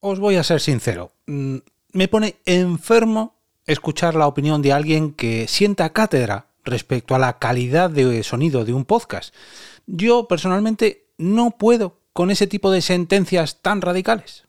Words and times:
Os 0.00 0.20
voy 0.20 0.36
a 0.36 0.44
ser 0.44 0.60
sincero, 0.60 1.10
mm, 1.26 1.56
me 1.92 2.06
pone 2.06 2.36
enfermo 2.46 3.34
escuchar 3.66 4.14
la 4.14 4.28
opinión 4.28 4.62
de 4.62 4.72
alguien 4.72 5.12
que 5.12 5.48
sienta 5.48 5.92
cátedra 5.92 6.46
respecto 6.64 7.16
a 7.16 7.18
la 7.18 7.38
calidad 7.40 7.90
de 7.90 8.22
sonido 8.22 8.64
de 8.64 8.72
un 8.72 8.84
podcast. 8.84 9.34
Yo 9.86 10.28
personalmente 10.28 11.06
no 11.18 11.50
puedo 11.50 11.98
con 12.12 12.30
ese 12.30 12.46
tipo 12.46 12.70
de 12.70 12.80
sentencias 12.80 13.60
tan 13.60 13.80
radicales. 13.80 14.44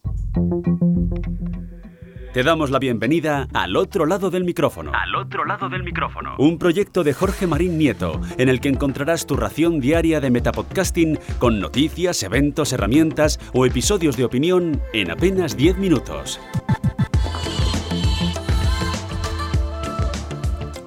Te 2.34 2.44
damos 2.44 2.70
la 2.70 2.78
bienvenida 2.78 3.48
al 3.56 3.76
otro 3.76 4.06
lado 4.06 4.30
del 4.30 4.44
micrófono. 4.44 4.92
Al 4.94 5.16
otro 5.16 5.46
lado 5.46 5.68
del 5.68 5.82
micrófono. 5.82 6.36
Un 6.38 6.60
proyecto 6.60 7.04
de 7.04 7.14
Jorge 7.14 7.48
Marín 7.48 7.80
Nieto, 7.80 8.22
en 8.38 8.50
el 8.50 8.62
que 8.62 8.70
encontrarás 8.70 9.26
tu 9.26 9.36
ración 9.36 9.80
diaria 9.80 10.22
de 10.22 10.30
metapodcasting 10.30 11.18
con 11.40 11.60
noticias, 11.60 12.22
eventos, 12.22 12.72
herramientas 12.72 13.40
o 13.52 13.66
episodios 13.66 14.16
de 14.16 14.26
opinión 14.26 14.80
en 14.94 15.10
apenas 15.10 15.58
10 15.58 15.80
minutos. 15.80 16.40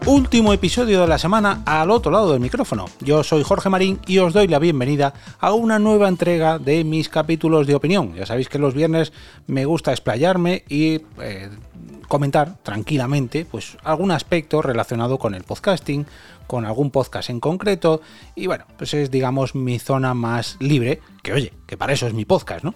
Último 0.06 0.52
episodio 0.52 1.00
de 1.00 1.06
la 1.06 1.16
semana 1.16 1.62
al 1.64 1.88
otro 1.92 2.10
lado 2.10 2.32
del 2.32 2.40
micrófono. 2.40 2.86
Yo 3.00 3.22
soy 3.22 3.44
Jorge 3.44 3.68
Marín 3.68 4.00
y 4.04 4.18
os 4.18 4.32
doy 4.32 4.48
la 4.48 4.58
bienvenida 4.58 5.14
a 5.38 5.52
una 5.52 5.78
nueva 5.78 6.08
entrega 6.08 6.58
de 6.58 6.82
mis 6.82 7.08
capítulos 7.08 7.68
de 7.68 7.76
opinión. 7.76 8.12
Ya 8.16 8.26
sabéis 8.26 8.48
que 8.48 8.58
los 8.58 8.74
viernes 8.74 9.12
me 9.46 9.64
gusta 9.64 9.92
explayarme 9.92 10.64
y 10.68 11.02
eh, 11.20 11.50
comentar 12.08 12.56
tranquilamente 12.64 13.46
pues 13.48 13.76
algún 13.84 14.10
aspecto 14.10 14.60
relacionado 14.60 15.18
con 15.18 15.34
el 15.34 15.44
podcasting, 15.44 16.04
con 16.48 16.64
algún 16.64 16.90
podcast 16.90 17.30
en 17.30 17.38
concreto 17.38 18.00
y 18.34 18.48
bueno, 18.48 18.64
pues 18.76 18.94
es 18.94 19.08
digamos 19.08 19.54
mi 19.54 19.78
zona 19.78 20.14
más 20.14 20.56
libre, 20.58 21.00
que 21.22 21.32
oye, 21.32 21.52
que 21.64 21.76
para 21.76 21.92
eso 21.92 22.08
es 22.08 22.12
mi 22.12 22.24
podcast, 22.24 22.64
¿no? 22.64 22.74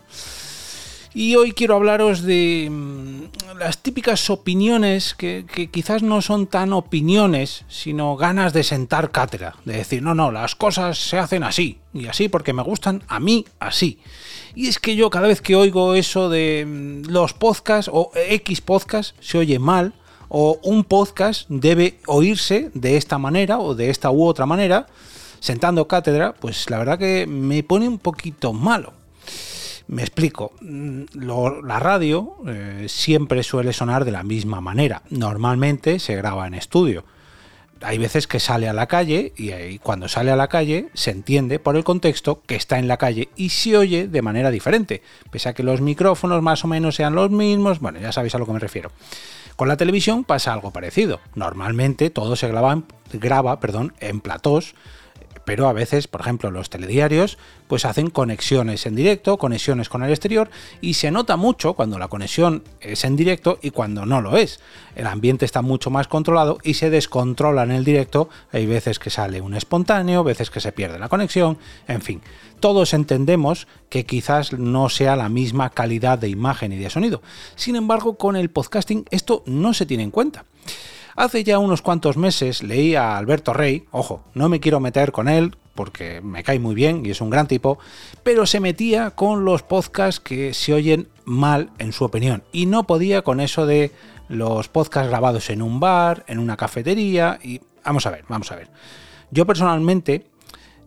Y 1.19 1.35
hoy 1.35 1.53
quiero 1.53 1.77
hablaros 1.77 2.25
de 2.25 2.69
mm, 2.71 3.59
las 3.59 3.79
típicas 3.79 4.29
opiniones 4.29 5.15
que, 5.15 5.47
quizás 5.73 6.03
no 6.03 6.21
son 6.21 6.47
tan 6.47 6.75
opiniones, 6.75 7.65
sino 7.69 8.19
ganas 8.19 8.53
de 8.53 8.63
sentar 8.63 9.13
cátedra, 9.13 9.55
de 9.65 9.79
decir, 9.79 10.03
no, 10.03 10.15
no, 10.15 10.31
las 10.31 10.55
cosas 10.55 10.99
se 10.99 11.17
hacen 11.17 11.43
así, 11.43 11.79
y 11.95 12.07
así 12.07 12.29
porque 12.29 12.53
me 12.53 12.63
gustan 12.63 13.03
a 13.09 13.19
mí 13.19 13.47
así. 13.61 13.99
Y 14.55 14.67
es 14.67 14.79
que 14.79 14.95
yo 14.95 15.09
cada 15.09 15.27
vez 15.27 15.41
que 15.41 15.57
oigo 15.57 15.95
eso 15.95 16.29
de 16.29 16.67
mm, 16.69 17.11
los 17.11 17.33
podcasts 17.33 17.91
o 17.91 18.11
X 18.15 18.61
podcast 18.61 19.17
se 19.19 19.39
oye 19.39 19.59
mal, 19.59 19.95
o 20.29 20.61
un 20.65 20.85
podcast 20.85 21.49
debe 21.49 21.99
oírse 22.07 22.71
de 22.75 22.99
esta 22.99 23.17
manera 23.17 23.59
o 23.59 23.75
de 23.75 23.89
esta 23.89 24.11
u 24.11 24.23
otra 24.23 24.45
manera, 24.45 24.87
sentando 25.41 25.89
cátedra, 25.89 26.35
pues 26.35 26.69
la 26.69 26.77
verdad 26.77 26.99
que 26.99 27.27
me 27.27 27.63
pone 27.63 27.89
un 27.89 27.99
poquito 27.99 28.53
malo. 28.53 29.06
Me 29.89 30.03
explico, 30.03 30.53
mm, 30.61 31.03
la 31.65 31.79
radio 31.79 32.37
eh, 32.47 32.87
siempre 32.89 33.43
suele 33.43 33.73
sonar 33.73 34.05
de 34.05 34.11
la 34.11 34.25
misma 34.25 34.61
manera. 34.61 35.03
Normalmente 35.11 35.99
se 36.01 36.17
graba 36.17 36.47
en 36.47 36.55
estudio. 36.55 37.05
Hay 37.83 37.99
veces 37.99 38.27
que 38.27 38.41
sale 38.41 38.69
a 38.69 38.73
la 38.73 38.87
calle 38.87 39.33
y, 39.37 39.79
cuando 39.79 40.09
sale 40.09 40.31
a 40.31 40.37
la 40.37 40.49
calle 40.49 40.89
se 40.95 41.11
entiende 41.11 41.59
por 41.59 41.77
el 41.77 41.85
contexto 41.85 42.41
que 42.47 42.57
está 42.57 42.79
en 42.79 42.89
la 42.89 42.97
calle 42.97 43.29
y 43.37 43.51
se 43.51 43.77
oye 43.77 44.09
de 44.09 44.23
manera 44.23 44.51
diferente, 44.51 45.03
pese 45.31 45.51
a 45.51 45.55
que 45.55 45.63
los 45.63 45.83
micrófonos 45.83 46.43
más 46.43 46.65
o 46.65 46.69
menos 46.69 46.97
sean 46.97 47.15
los 47.15 47.31
mismos, 47.31 47.79
bueno, 47.81 48.01
ya 48.01 48.13
sabéis 48.13 48.35
a 48.35 48.39
lo 48.39 48.47
que 48.47 48.53
me 48.53 48.59
refiero. 48.59 48.91
Con 49.57 49.69
la 49.69 49.77
televisión 49.77 50.25
pasa 50.25 50.53
algo 50.53 50.71
parecido. 50.71 51.21
Normalmente 51.35 52.11
todo 52.11 52.35
se 52.35 52.49
graba, 52.49 52.83
graba 53.13 53.59
en 54.01 54.21
platós 54.21 54.75
pero 55.47 55.69
a 55.69 55.73
veces, 55.73 56.09
por 56.09 56.21
ejemplo, 56.21 56.51
los 56.51 56.69
telediarios, 56.71 57.39
pues 57.69 57.85
hacen 57.85 58.11
conexiones 58.11 58.85
en 58.85 58.97
directo, 58.97 59.39
conexiones 59.39 59.89
con 59.89 60.03
el 60.03 60.11
exterior, 60.11 60.51
y 60.81 60.95
se 60.95 61.13
nota 61.13 61.37
mucho 61.37 61.75
cuando 61.75 62.01
la 62.01 62.09
conexión 62.09 62.65
es 62.81 63.05
en 63.05 63.15
directo 63.15 63.59
y 63.63 63.71
cuando 63.71 64.05
no 64.05 64.21
lo 64.21 64.37
es. 64.37 64.59
El 64.97 65.07
ambiente 65.07 65.45
está 65.45 65.63
mucho 65.63 65.89
más 65.89 66.09
controlado 66.09 66.59
y 66.65 66.75
se 66.75 66.91
descontrola 66.91 67.63
en 67.63 67.71
el 67.71 67.85
directo. 67.85 68.29
Hay 68.51 68.67
veces 68.67 68.99
que 68.99 69.09
sale 69.09 69.41
un 69.41 69.55
espontáneo, 69.55 70.25
veces 70.25 70.51
que 70.51 70.61
se 70.61 70.73
pierde 70.73 70.99
la 70.99 71.09
conexión, 71.09 71.59
en 71.87 72.03
fin. 72.03 72.23
Todos 72.59 72.93
entendemos 72.93 73.69
que 73.89 74.05
quizás 74.05 74.53
no 74.53 74.89
sea 74.89 75.15
la 75.15 75.29
misma 75.29 75.71
calidad 75.71 76.19
de 76.19 76.29
imagen 76.29 76.73
y 76.73 76.79
de 76.79 76.91
sonido. 76.91 77.23
Sin 77.55 77.77
embargo, 77.77 78.17
con 78.17 78.35
el 78.35 78.51
podcasting 78.51 79.05
esto 79.11 79.45
no 79.47 79.75
se 79.75 79.87
tiene 79.87 80.03
en 80.03 80.11
cuenta. 80.11 80.45
Hace 81.17 81.45
ya 81.45 81.59
unos 81.59 81.81
cuantos 81.81 82.19
meses 82.19 82.63
leí 82.63 82.95
a 82.95 83.17
Alberto 83.17 83.55
Rey, 83.55 83.87
ojo, 83.91 84.23
no 84.35 84.51
me 84.51 84.61
quiero 84.61 84.81
meter 84.81 85.13
con 85.13 85.29
él 85.29 85.57
porque 85.75 86.21
me 86.21 86.45
cae 86.45 86.59
muy 86.59 86.75
bien 86.75 87.07
y 87.07 87.11
es 87.11 87.23
un 87.23 87.31
gran 87.31 87.49
tipo, 87.49 87.79
pero 88.23 88.45
se 88.45 88.61
metía 88.61 89.13
con 89.13 89.47
los 89.47 89.63
podcasts 89.63 90.21
que 90.21 90.53
se 90.53 90.75
oyen 90.75 91.09
mal 91.25 91.71
en 91.79 91.93
su 91.93 92.05
opinión 92.05 92.45
y 92.53 92.67
no 92.67 92.87
podía 92.87 93.23
con 93.23 93.41
eso 93.41 93.65
de 93.65 93.93
los 94.29 94.69
podcasts 94.69 95.09
grabados 95.09 95.49
en 95.49 95.63
un 95.63 95.81
bar, 95.81 96.23
en 96.29 96.39
una 96.39 96.59
cafetería 96.59 97.39
y 97.43 97.63
vamos 97.83 98.05
a 98.05 98.11
ver, 98.11 98.27
vamos 98.29 98.53
a 98.53 98.57
ver. 98.57 98.69
Yo 99.31 99.47
personalmente 99.47 100.27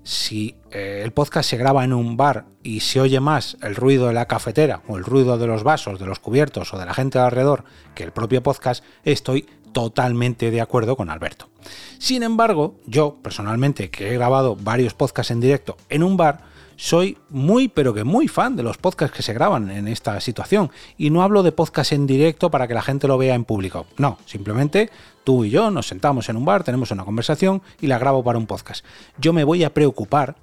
si 0.03 0.55
eh, 0.71 1.01
el 1.03 1.11
podcast 1.11 1.49
se 1.49 1.57
graba 1.57 1.83
en 1.83 1.93
un 1.93 2.17
bar 2.17 2.45
y 2.63 2.79
se 2.79 2.99
oye 2.99 3.19
más 3.19 3.57
el 3.61 3.75
ruido 3.75 4.07
de 4.07 4.13
la 4.13 4.27
cafetera 4.27 4.81
o 4.87 4.97
el 4.97 5.03
ruido 5.03 5.37
de 5.37 5.47
los 5.47 5.63
vasos, 5.63 5.99
de 5.99 6.05
los 6.05 6.19
cubiertos 6.19 6.73
o 6.73 6.79
de 6.79 6.85
la 6.85 6.93
gente 6.93 7.19
alrededor 7.19 7.63
que 7.95 8.03
el 8.03 8.11
propio 8.11 8.41
podcast, 8.41 8.83
estoy 9.03 9.47
totalmente 9.71 10.51
de 10.51 10.61
acuerdo 10.61 10.95
con 10.95 11.09
Alberto. 11.09 11.49
Sin 11.97 12.23
embargo, 12.23 12.75
yo 12.85 13.17
personalmente, 13.21 13.89
que 13.89 14.09
he 14.09 14.13
grabado 14.13 14.55
varios 14.55 14.93
podcasts 14.93 15.31
en 15.31 15.39
directo 15.39 15.77
en 15.89 16.03
un 16.03 16.17
bar, 16.17 16.49
soy 16.79 17.17
muy, 17.29 17.67
pero 17.67 17.93
que 17.93 18.05
muy 18.05 18.29
fan 18.29 18.55
de 18.55 18.63
los 18.63 18.77
podcasts 18.77 19.15
que 19.15 19.21
se 19.21 19.33
graban 19.33 19.69
en 19.69 19.89
esta 19.89 20.21
situación. 20.21 20.71
Y 20.97 21.09
no 21.09 21.23
hablo 21.23 21.43
de 21.43 21.51
podcast 21.51 21.91
en 21.91 22.07
directo 22.07 22.49
para 22.49 22.69
que 22.69 22.73
la 22.73 22.81
gente 22.81 23.05
lo 23.05 23.17
vea 23.17 23.35
en 23.35 23.43
público. 23.43 23.85
No, 23.97 24.17
simplemente 24.25 24.89
tú 25.25 25.43
y 25.43 25.49
yo 25.49 25.71
nos 25.71 25.87
sentamos 25.87 26.29
en 26.29 26.37
un 26.37 26.45
bar, 26.45 26.63
tenemos 26.63 26.91
una 26.91 27.03
conversación 27.03 27.61
y 27.81 27.87
la 27.87 27.99
grabo 27.99 28.23
para 28.23 28.39
un 28.39 28.47
podcast. 28.47 28.85
Yo 29.17 29.33
me 29.33 29.43
voy 29.43 29.65
a 29.65 29.73
preocupar 29.73 30.37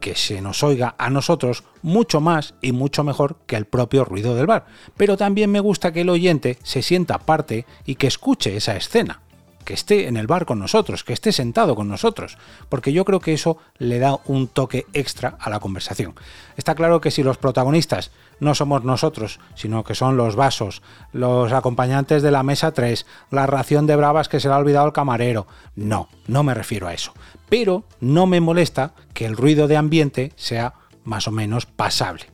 que 0.00 0.14
se 0.14 0.40
nos 0.40 0.62
oiga 0.62 0.94
a 0.98 1.10
nosotros 1.10 1.64
mucho 1.82 2.20
más 2.20 2.54
y 2.60 2.72
mucho 2.72 3.04
mejor 3.04 3.36
que 3.46 3.56
el 3.56 3.64
propio 3.64 4.04
ruido 4.04 4.34
del 4.34 4.46
bar. 4.46 4.66
Pero 4.96 5.16
también 5.16 5.50
me 5.50 5.60
gusta 5.60 5.92
que 5.92 6.02
el 6.02 6.10
oyente 6.10 6.58
se 6.62 6.82
sienta 6.82 7.18
parte 7.18 7.66
y 7.86 7.94
que 7.94 8.06
escuche 8.06 8.56
esa 8.56 8.76
escena, 8.76 9.22
que 9.64 9.74
esté 9.74 10.08
en 10.08 10.16
el 10.16 10.26
bar 10.26 10.46
con 10.46 10.58
nosotros, 10.58 11.04
que 11.04 11.12
esté 11.12 11.32
sentado 11.32 11.74
con 11.74 11.88
nosotros, 11.88 12.38
porque 12.68 12.92
yo 12.92 13.04
creo 13.04 13.20
que 13.20 13.34
eso 13.34 13.58
le 13.78 13.98
da 13.98 14.18
un 14.26 14.48
toque 14.48 14.86
extra 14.92 15.36
a 15.40 15.50
la 15.50 15.60
conversación. 15.60 16.14
Está 16.56 16.74
claro 16.74 17.00
que 17.00 17.10
si 17.10 17.22
los 17.22 17.38
protagonistas 17.38 18.10
no 18.40 18.54
somos 18.54 18.84
nosotros, 18.84 19.40
sino 19.54 19.84
que 19.84 19.94
son 19.94 20.16
los 20.16 20.36
vasos, 20.36 20.82
los 21.12 21.52
acompañantes 21.52 22.22
de 22.22 22.30
la 22.30 22.42
mesa 22.42 22.72
3, 22.72 23.06
la 23.30 23.46
ración 23.46 23.86
de 23.86 23.96
bravas 23.96 24.28
que 24.28 24.40
se 24.40 24.48
le 24.48 24.54
ha 24.54 24.58
olvidado 24.58 24.86
el 24.86 24.92
camarero, 24.92 25.46
no, 25.76 26.08
no 26.26 26.42
me 26.42 26.54
refiero 26.54 26.88
a 26.88 26.94
eso 26.94 27.12
pero 27.48 27.84
no 28.00 28.26
me 28.26 28.40
molesta 28.40 28.94
que 29.14 29.26
el 29.26 29.36
ruido 29.36 29.68
de 29.68 29.76
ambiente 29.76 30.32
sea 30.36 30.74
más 31.04 31.28
o 31.28 31.30
menos 31.30 31.66
pasable. 31.66 32.26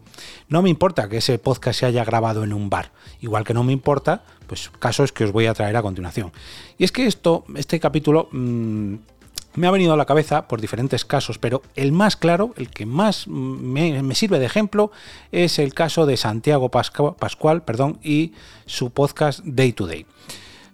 No 0.49 0.63
me 0.63 0.71
importa 0.71 1.09
que 1.09 1.19
ese 1.19 1.39
podcast 1.39 1.81
se 1.81 1.87
haya 1.87 2.05
grabado 2.05 2.45
en 2.45 2.53
un 2.53 2.71
bar, 2.71 2.93
igual 3.21 3.45
que 3.45 3.55
no 3.55 3.65
me 3.65 3.73
importa, 3.73 4.25
pues 4.47 4.71
casos 4.79 5.13
que 5.13 5.25
os 5.25 5.33
voy 5.33 5.47
a 5.47 5.55
traer 5.55 5.77
a 5.77 5.83
continuación. 5.83 6.33
Y 6.79 6.85
es 6.85 6.93
que 6.93 7.07
esto, 7.07 7.45
este 7.57 7.81
capítulo 7.81 8.29
mm, 8.31 8.95
me 9.55 9.67
ha 9.67 9.71
venido 9.71 9.93
a 9.93 9.97
la 9.97 10.05
cabeza 10.05 10.49
por 10.49 10.61
diferentes 10.61 11.05
casos, 11.05 11.39
pero 11.39 11.63
el 11.77 11.93
más 11.93 12.17
claro, 12.17 12.53
el 12.57 12.71
que 12.71 12.87
más 12.87 13.27
me, 13.29 14.15
sirve 14.15 14.39
de 14.39 14.47
ejemplo, 14.47 14.91
es 15.33 15.59
el 15.59 15.75
caso 15.75 16.07
de 16.07 16.17
Santiago 16.17 16.71
Pascual, 16.71 17.63
perdón, 17.63 17.99
y 18.03 18.33
su 18.67 18.91
podcast 18.91 19.41
Day 19.45 19.73
to 19.73 19.87
Day. 19.87 20.07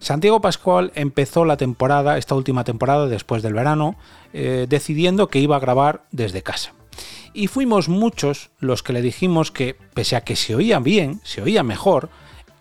Santiago 0.01 0.41
Pascual 0.41 0.93
empezó 0.95 1.45
la 1.45 1.59
temporada, 1.59 2.17
esta 2.17 2.35
última 2.35 2.65
temporada 2.65 3.07
después 3.07 3.43
del 3.43 3.53
verano, 3.53 3.97
eh, 4.33 4.67
decidiendo 4.69 5.29
que 5.29 5.41
iba 5.41 5.57
a 5.57 5.61
grabar 5.61 6.05
desde 6.11 6.43
casa. 6.43 6.73
Y 7.35 7.47
fuimos 7.47 7.89
muchos 7.89 8.51
los 8.59 8.83
que 8.83 8.95
le 8.95 9.03
dijimos 9.03 9.51
que, 9.51 9.77
pese 9.95 10.17
a 10.17 10.23
que 10.23 10.37
se 10.37 10.55
oía 10.55 10.79
bien, 10.81 11.21
se 11.23 11.43
oía 11.43 11.63
mejor, 11.63 12.09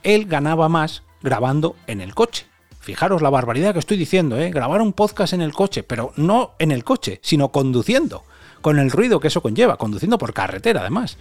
él 0.03 0.25
ganaba 0.25 0.67
más 0.67 1.03
grabando 1.21 1.77
en 1.87 2.01
el 2.01 2.13
coche. 2.13 2.45
Fijaros 2.81 3.21
la 3.21 3.29
barbaridad 3.29 3.73
que 3.73 3.79
estoy 3.79 3.97
diciendo, 3.97 4.37
¿eh? 4.37 4.51
grabar 4.51 4.81
un 4.81 4.93
podcast 4.93 5.31
en 5.33 5.41
el 5.41 5.53
coche, 5.53 5.83
pero 5.83 6.11
no 6.17 6.51
en 6.59 6.71
el 6.71 6.83
coche, 6.83 7.19
sino 7.23 7.51
conduciendo, 7.53 8.25
con 8.61 8.79
el 8.79 8.91
ruido 8.91 9.21
que 9.21 9.29
eso 9.29 9.41
conlleva, 9.41 9.77
conduciendo 9.77 10.17
por 10.17 10.33
carretera 10.33 10.81
además. 10.81 11.17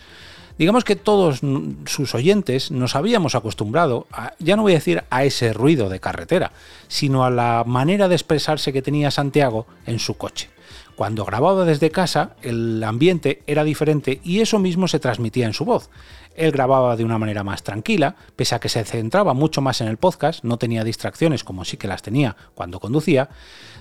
Digamos 0.58 0.82
que 0.82 0.96
todos 0.96 1.40
sus 1.86 2.14
oyentes 2.16 2.72
nos 2.72 2.96
habíamos 2.96 3.36
acostumbrado, 3.36 4.08
ya 4.40 4.56
no 4.56 4.62
voy 4.62 4.72
a 4.72 4.76
decir 4.76 5.04
a 5.08 5.24
ese 5.24 5.52
ruido 5.52 5.88
de 5.88 6.00
carretera, 6.00 6.50
sino 6.88 7.24
a 7.24 7.30
la 7.30 7.62
manera 7.64 8.08
de 8.08 8.16
expresarse 8.16 8.72
que 8.72 8.82
tenía 8.82 9.12
Santiago 9.12 9.66
en 9.86 10.00
su 10.00 10.14
coche. 10.14 10.50
Cuando 10.96 11.24
grababa 11.24 11.64
desde 11.64 11.92
casa, 11.92 12.34
el 12.42 12.82
ambiente 12.82 13.42
era 13.46 13.62
diferente 13.62 14.20
y 14.24 14.40
eso 14.40 14.58
mismo 14.58 14.88
se 14.88 14.98
transmitía 14.98 15.46
en 15.46 15.52
su 15.52 15.64
voz. 15.64 15.90
Él 16.38 16.52
grababa 16.52 16.96
de 16.96 17.04
una 17.04 17.18
manera 17.18 17.42
más 17.42 17.62
tranquila, 17.62 18.14
pese 18.36 18.54
a 18.54 18.60
que 18.60 18.68
se 18.68 18.84
centraba 18.84 19.34
mucho 19.34 19.60
más 19.60 19.80
en 19.80 19.88
el 19.88 19.96
podcast, 19.96 20.44
no 20.44 20.56
tenía 20.56 20.84
distracciones 20.84 21.44
como 21.44 21.64
sí 21.64 21.76
que 21.76 21.88
las 21.88 22.02
tenía 22.02 22.36
cuando 22.54 22.80
conducía, 22.80 23.28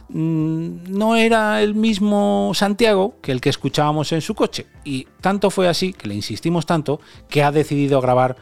mm, 0.09 0.89
no 0.89 1.15
era 1.15 1.62
el 1.62 1.75
mismo 1.75 2.51
Santiago 2.54 3.15
que 3.21 3.31
el 3.31 3.42
que 3.42 3.50
escuchábamos 3.50 4.12
en 4.12 4.21
su 4.21 4.33
coche. 4.33 4.65
Y 4.83 5.07
tanto 5.21 5.51
fue 5.51 5.68
así, 5.68 5.94
que 5.94 6.07
le 6.07 6.15
insistimos 6.15 6.65
tanto, 6.65 7.00
que 7.30 7.44
ha 7.44 7.51
decidido 7.51 8.01
grabar 8.01 8.38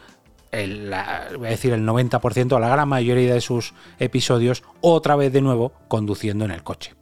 el, 0.50 0.94
voy 1.36 1.46
a 1.46 1.50
decir 1.50 1.72
el 1.72 1.86
90%, 1.86 2.58
la 2.58 2.68
gran 2.68 2.88
mayoría 2.88 3.34
de 3.34 3.40
sus 3.40 3.74
episodios, 3.98 4.62
otra 4.80 5.16
vez 5.16 5.32
de 5.32 5.42
nuevo 5.42 5.72
conduciendo 5.88 6.44
en 6.44 6.52
el 6.52 6.62
coche. 6.62 6.94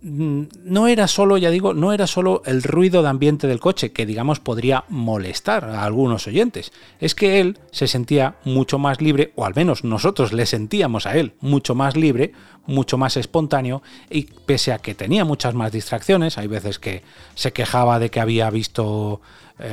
Mm, 0.00 0.42
no 0.62 0.86
era 0.86 1.08
solo, 1.08 1.38
ya 1.38 1.50
digo, 1.50 1.74
no 1.74 1.92
era 1.92 2.06
solo 2.06 2.42
el 2.46 2.62
ruido 2.62 3.02
de 3.02 3.08
ambiente 3.08 3.48
del 3.48 3.58
coche, 3.58 3.90
que 3.90 4.06
digamos 4.06 4.38
podría 4.38 4.84
molestar 4.88 5.64
a 5.64 5.84
algunos 5.84 6.26
oyentes. 6.28 6.72
Es 7.00 7.14
que 7.14 7.40
él 7.40 7.58
se 7.72 7.88
sentía 7.88 8.36
mucho 8.44 8.78
más 8.78 9.00
libre, 9.00 9.32
o 9.34 9.44
al 9.44 9.54
menos 9.56 9.82
nosotros 9.82 10.32
le 10.32 10.46
sentíamos 10.46 11.06
a 11.06 11.16
él 11.16 11.32
mucho 11.40 11.74
más 11.74 11.96
libre, 11.96 12.32
mucho 12.66 12.96
más 12.96 13.16
espontáneo, 13.16 13.82
y 14.08 14.24
pese 14.46 14.72
a 14.72 14.78
que 14.78 14.94
tenía 14.94 15.24
muchas 15.24 15.54
más 15.54 15.72
distracciones, 15.72 16.38
hay 16.38 16.46
veces 16.46 16.78
que 16.78 17.02
se 17.34 17.52
quejaba 17.52 17.98
de 17.98 18.10
que 18.10 18.20
había 18.20 18.50
visto 18.50 19.20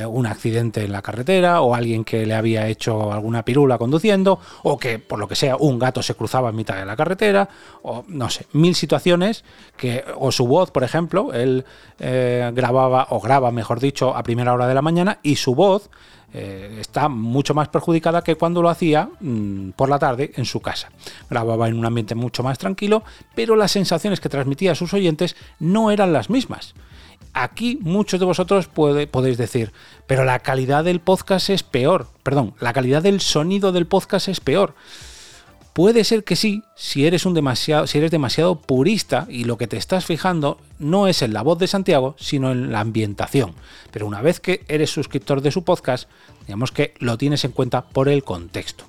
un 0.08 0.26
accidente 0.26 0.84
en 0.84 0.90
la 0.90 1.00
carretera 1.00 1.60
o 1.60 1.74
alguien 1.74 2.04
que 2.04 2.26
le 2.26 2.34
había 2.34 2.66
hecho 2.66 3.12
alguna 3.12 3.44
pirula 3.44 3.78
conduciendo 3.78 4.40
o 4.64 4.78
que 4.78 4.98
por 4.98 5.18
lo 5.18 5.28
que 5.28 5.36
sea 5.36 5.56
un 5.56 5.78
gato 5.78 6.02
se 6.02 6.14
cruzaba 6.14 6.50
en 6.50 6.56
mitad 6.56 6.76
de 6.76 6.84
la 6.84 6.96
carretera 6.96 7.48
o 7.82 8.04
no 8.08 8.28
sé, 8.28 8.46
mil 8.52 8.74
situaciones 8.74 9.44
que 9.76 10.04
o 10.18 10.32
su 10.32 10.46
voz, 10.46 10.70
por 10.70 10.84
ejemplo, 10.84 11.32
él 11.32 11.64
eh, 11.98 12.50
grababa 12.54 13.06
o 13.10 13.20
graba, 13.20 13.50
mejor 13.50 13.80
dicho, 13.80 14.16
a 14.16 14.22
primera 14.22 14.52
hora 14.52 14.66
de 14.66 14.74
la 14.74 14.82
mañana 14.82 15.18
y 15.22 15.36
su 15.36 15.54
voz 15.54 15.90
eh, 16.32 16.78
está 16.80 17.08
mucho 17.08 17.54
más 17.54 17.68
perjudicada 17.68 18.22
que 18.22 18.34
cuando 18.34 18.60
lo 18.60 18.68
hacía 18.68 19.08
mm, 19.20 19.70
por 19.70 19.88
la 19.88 19.98
tarde 19.98 20.32
en 20.36 20.44
su 20.44 20.60
casa. 20.60 20.90
Grababa 21.30 21.68
en 21.68 21.78
un 21.78 21.86
ambiente 21.86 22.14
mucho 22.14 22.42
más 22.42 22.58
tranquilo, 22.58 23.04
pero 23.34 23.56
las 23.56 23.72
sensaciones 23.72 24.20
que 24.20 24.28
transmitía 24.28 24.72
a 24.72 24.74
sus 24.74 24.92
oyentes 24.92 25.36
no 25.60 25.90
eran 25.90 26.12
las 26.12 26.28
mismas. 26.28 26.74
Aquí 27.38 27.78
muchos 27.82 28.18
de 28.18 28.24
vosotros 28.24 28.66
podéis 28.66 29.36
decir, 29.36 29.70
pero 30.06 30.24
la 30.24 30.38
calidad 30.38 30.84
del 30.84 31.00
podcast 31.00 31.50
es 31.50 31.62
peor. 31.62 32.06
Perdón, 32.22 32.54
la 32.60 32.72
calidad 32.72 33.02
del 33.02 33.20
sonido 33.20 33.72
del 33.72 33.86
podcast 33.86 34.28
es 34.28 34.40
peor. 34.40 34.74
Puede 35.74 36.04
ser 36.04 36.24
que 36.24 36.34
sí, 36.34 36.62
si 36.76 37.06
eres 37.06 37.26
un 37.26 37.34
demasiado, 37.34 37.86
si 37.86 37.98
eres 37.98 38.10
demasiado 38.10 38.62
purista 38.62 39.26
y 39.28 39.44
lo 39.44 39.58
que 39.58 39.66
te 39.66 39.76
estás 39.76 40.06
fijando 40.06 40.58
no 40.78 41.08
es 41.08 41.20
en 41.20 41.34
la 41.34 41.42
voz 41.42 41.58
de 41.58 41.66
Santiago, 41.66 42.16
sino 42.18 42.52
en 42.52 42.72
la 42.72 42.80
ambientación. 42.80 43.52
Pero 43.90 44.06
una 44.06 44.22
vez 44.22 44.40
que 44.40 44.64
eres 44.66 44.88
suscriptor 44.88 45.42
de 45.42 45.52
su 45.52 45.62
podcast, 45.62 46.08
digamos 46.46 46.72
que 46.72 46.94
lo 47.00 47.18
tienes 47.18 47.44
en 47.44 47.52
cuenta 47.52 47.84
por 47.84 48.08
el 48.08 48.24
contexto. 48.24 48.86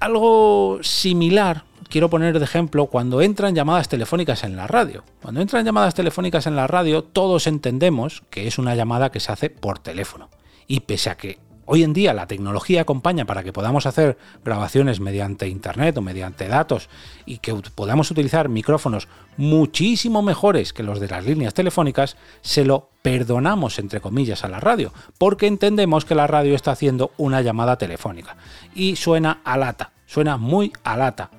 Algo 0.00 0.80
similar 0.82 1.64
quiero 1.88 2.10
poner 2.10 2.38
de 2.38 2.44
ejemplo 2.44 2.86
cuando 2.86 3.22
entran 3.22 3.54
llamadas 3.54 3.88
telefónicas 3.88 4.44
en 4.44 4.56
la 4.56 4.66
radio. 4.66 5.04
Cuando 5.22 5.40
entran 5.40 5.64
llamadas 5.64 5.94
telefónicas 5.94 6.46
en 6.46 6.56
la 6.56 6.66
radio, 6.66 7.02
todos 7.02 7.46
entendemos 7.46 8.22
que 8.30 8.46
es 8.46 8.58
una 8.58 8.74
llamada 8.74 9.10
que 9.10 9.20
se 9.20 9.32
hace 9.32 9.50
por 9.50 9.78
teléfono. 9.78 10.30
Y 10.66 10.80
pese 10.80 11.10
a 11.10 11.16
que 11.16 11.38
hoy 11.66 11.84
en 11.84 11.92
día 11.92 12.14
la 12.14 12.26
tecnología 12.26 12.82
acompaña 12.82 13.26
para 13.26 13.42
que 13.44 13.52
podamos 13.52 13.86
hacer 13.86 14.18
grabaciones 14.44 14.98
mediante 14.98 15.48
internet 15.48 15.96
o 15.96 16.02
mediante 16.02 16.48
datos 16.48 16.88
y 17.26 17.38
que 17.38 17.54
podamos 17.74 18.10
utilizar 18.10 18.48
micrófonos 18.48 19.06
muchísimo 19.36 20.22
mejores 20.22 20.72
que 20.72 20.82
los 20.82 20.98
de 20.98 21.08
las 21.08 21.24
líneas 21.24 21.54
telefónicas, 21.54 22.16
se 22.40 22.64
lo 22.64 22.90
perdonamos 23.02 23.78
entre 23.78 24.00
comillas 24.00 24.44
a 24.44 24.48
la 24.48 24.60
radio, 24.60 24.92
porque 25.16 25.46
entendemos 25.46 26.04
que 26.04 26.14
la 26.14 26.26
radio 26.26 26.54
está 26.54 26.72
haciendo 26.72 27.12
una 27.16 27.40
llamada 27.40 27.76
telefónica 27.78 28.36
y 28.74 28.96
suena 28.96 29.40
a 29.44 29.56
lata, 29.56 29.92
suena 30.06 30.36
muy 30.36 30.72
a 30.82 30.96
lata 30.96 31.30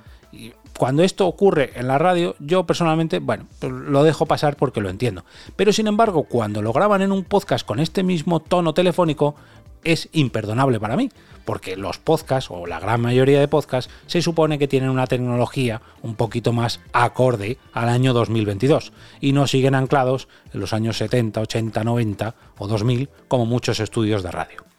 cuando 0.78 1.04
esto 1.04 1.28
ocurre 1.28 1.72
en 1.76 1.88
la 1.88 1.98
radio, 1.98 2.36
yo 2.40 2.66
personalmente, 2.66 3.20
bueno, 3.20 3.46
pues 3.60 3.72
lo 3.72 4.04
dejo 4.04 4.26
pasar 4.26 4.56
porque 4.56 4.82
lo 4.82 4.90
entiendo. 4.90 5.26
Pero 5.56 5.74
sin 5.74 5.88
embargo, 5.88 6.24
cuando 6.24 6.62
lo 6.62 6.74
graban 6.74 7.02
en 7.02 7.12
un 7.12 7.24
podcast 7.24 7.66
con 7.66 7.80
este 7.80 8.04
mismo 8.04 8.40
tono 8.40 8.74
telefónico, 8.74 9.36
es 9.84 10.10
imperdonable 10.12 10.80
para 10.80 10.96
mí, 10.96 11.10
porque 11.46 11.76
los 11.76 11.98
podcasts, 11.98 12.52
o 12.52 12.66
la 12.66 12.80
gran 12.80 13.02
mayoría 13.02 13.40
de 13.40 13.48
podcasts, 13.48 13.92
se 14.08 14.22
supone 14.22 14.60
que 14.60 14.68
tienen 14.68 14.90
una 14.90 15.08
tecnología 15.08 15.82
un 16.02 16.16
poquito 16.16 16.54
más 16.54 16.80
acorde 16.94 17.58
al 17.74 17.90
año 17.90 18.14
2022 18.14 18.94
y 19.20 19.34
no 19.34 19.48
siguen 19.48 19.76
anclados 19.76 20.28
en 20.54 20.60
los 20.60 20.74
años 20.74 20.98
70, 20.98 21.42
80, 21.42 21.84
90 21.84 22.36
o 22.58 22.68
2000 22.68 23.10
como 23.28 23.46
muchos 23.46 23.80
estudios 23.80 24.24
de 24.24 24.32
radio. 24.32 24.71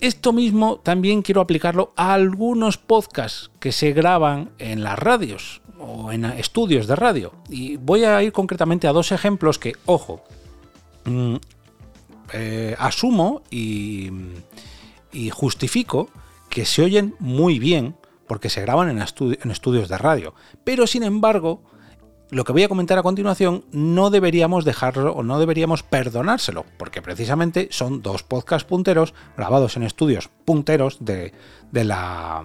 Esto 0.00 0.32
mismo 0.32 0.78
también 0.78 1.20
quiero 1.20 1.42
aplicarlo 1.42 1.92
a 1.94 2.14
algunos 2.14 2.78
podcasts 2.78 3.50
que 3.60 3.70
se 3.70 3.92
graban 3.92 4.50
en 4.58 4.82
las 4.82 4.98
radios 4.98 5.60
o 5.78 6.10
en 6.10 6.24
estudios 6.24 6.86
de 6.86 6.96
radio. 6.96 7.32
Y 7.50 7.76
voy 7.76 8.04
a 8.04 8.22
ir 8.22 8.32
concretamente 8.32 8.88
a 8.88 8.92
dos 8.92 9.12
ejemplos 9.12 9.58
que, 9.58 9.74
ojo, 9.84 10.22
mm, 11.04 11.36
eh, 12.32 12.76
asumo 12.78 13.42
y, 13.50 14.10
justifico 15.32 16.08
que 16.48 16.64
se 16.64 16.82
oyen 16.82 17.14
muy 17.18 17.58
bien 17.58 17.96
porque 18.26 18.48
se 18.48 18.62
graban 18.62 18.88
en 18.90 19.50
estudios 19.50 19.88
de 19.88 19.98
radio. 19.98 20.34
Pero 20.64 20.86
sin 20.86 21.02
embargo, 21.02 21.62
lo 22.30 22.44
que 22.44 22.52
voy 22.52 22.62
a 22.62 22.68
comentar 22.68 22.98
a 22.98 23.02
continuación 23.02 23.64
no 23.72 24.10
deberíamos 24.10 24.64
dejarlo 24.64 25.12
o 25.12 25.22
no 25.22 25.38
deberíamos 25.38 25.82
perdonárselo, 25.82 26.64
porque 26.76 27.02
precisamente 27.02 27.68
son 27.70 28.02
dos 28.02 28.22
podcasts 28.22 28.68
punteros 28.68 29.14
grabados 29.36 29.76
en 29.76 29.82
estudios 29.82 30.30
punteros 30.44 30.98
de, 31.00 31.32
la, 31.72 32.44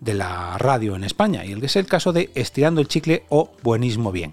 de 0.00 0.14
la 0.14 0.56
radio 0.58 0.94
en 0.96 1.04
España. 1.04 1.44
Y 1.44 1.52
el 1.52 1.60
que 1.60 1.66
es 1.66 1.76
el 1.76 1.86
caso 1.86 2.12
de 2.12 2.30
Estirando 2.34 2.80
el 2.80 2.88
Chicle 2.88 3.24
o 3.28 3.52
Buenismo 3.62 4.12
Bien 4.12 4.32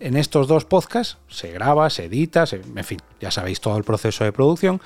en 0.00 0.16
estos 0.16 0.48
dos 0.48 0.64
podcasts 0.64 1.18
se 1.28 1.50
graba, 1.50 1.90
se 1.90 2.04
edita, 2.04 2.44
en 2.52 2.84
fin, 2.84 2.98
ya 3.20 3.30
sabéis 3.30 3.60
todo 3.60 3.76
el 3.76 3.84
proceso 3.84 4.24
de 4.24 4.32
producción, 4.32 4.80